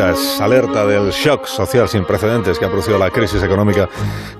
[0.00, 3.86] Alerta del shock social sin precedentes que ha producido la crisis económica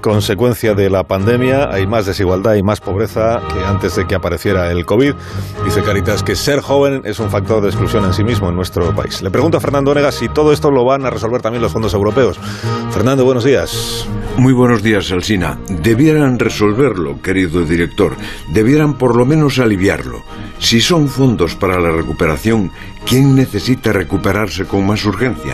[0.01, 1.69] consecuencia de la pandemia.
[1.71, 5.13] Hay más desigualdad y más pobreza que antes de que apareciera el COVID.
[5.65, 8.95] Dice Caritas que ser joven es un factor de exclusión en sí mismo en nuestro
[8.95, 9.21] país.
[9.21, 11.93] Le pregunto a Fernando Onega si todo esto lo van a resolver también los fondos
[11.93, 12.41] europeos.
[12.91, 14.09] Fernando, buenos días.
[14.39, 15.59] Muy buenos días, Alsina.
[15.69, 18.17] Debieran resolverlo, querido director.
[18.49, 20.23] Debieran por lo menos aliviarlo.
[20.59, 22.71] Si son fondos para la recuperación,
[23.07, 25.50] ¿quién necesita recuperarse con más urgencia?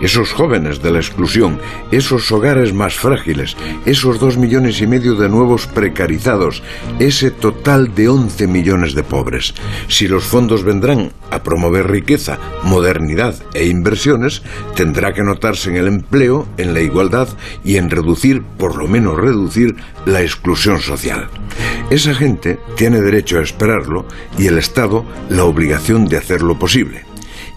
[0.00, 1.58] Esos jóvenes de la exclusión,
[1.90, 6.62] esos hogares más frágiles, esos dos millones y medio de nuevos precarizados,
[6.98, 9.54] ese total de 11 millones de pobres.
[9.88, 14.42] Si los fondos vendrán a promover riqueza, modernidad e inversiones,
[14.74, 17.28] tendrá que notarse en el empleo, en la igualdad
[17.64, 19.76] y en reducir, por lo menos reducir,
[20.06, 21.28] la exclusión social.
[21.90, 24.06] Esa gente tiene derecho a esperarlo
[24.38, 27.09] y el Estado la obligación de hacerlo posible.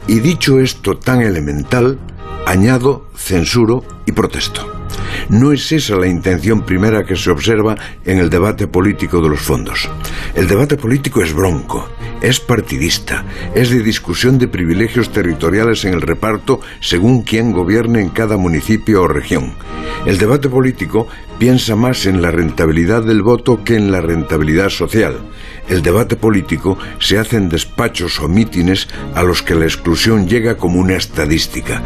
[0.08, 1.98] Y dicho esto tan elemental,
[2.46, 4.70] añado, censuro y protesto.
[5.30, 9.40] No es esa la intención primera que se observa en el debate político de los
[9.40, 9.90] fondos.
[10.36, 11.88] El debate político es bronco,
[12.24, 18.10] es partidista, es de discusión de privilegios territoriales en el reparto según quién gobierne en
[18.10, 19.54] cada municipio o región.
[20.06, 21.08] El debate político
[21.38, 25.18] piensa más en la rentabilidad del voto que en la rentabilidad social.
[25.68, 30.58] El debate político se hace en despachos o mítines a los que la exclusión llega
[30.58, 31.84] como una estadística.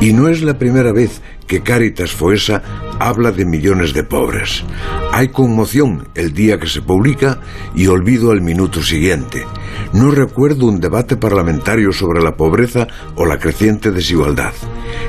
[0.00, 2.62] Y no es la primera vez que Caritas Foesa
[3.00, 4.62] habla de millones de pobres.
[5.10, 7.40] Hay conmoción el día que se publica
[7.74, 9.46] y olvido al minuto siguiente.
[9.92, 14.52] No recuerdo un debate parlamentario sobre la pobreza o la creciente desigualdad.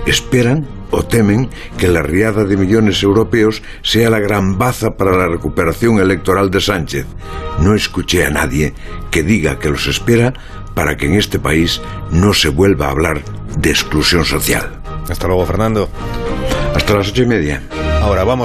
[0.08, 5.28] Esperan o temen que la riada de millones europeos sea la gran baza para la
[5.28, 7.06] recuperación electoral de Sánchez.
[7.60, 8.74] No escuché a nadie
[9.12, 10.34] que diga que los espera
[10.74, 11.82] para que en este país
[12.12, 13.22] no se vuelva a hablar
[13.58, 14.82] de exclusión social.
[15.10, 15.90] Hasta luego, Fernando.
[16.76, 17.62] Hasta las ocho y media.
[18.02, 18.40] Ahora vamos